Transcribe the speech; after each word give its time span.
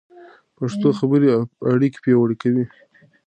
پښتو 0.57 0.87
خبرې 0.99 1.29
اړیکې 1.71 1.99
پیاوړې 2.03 2.35
کوي. 2.41 2.65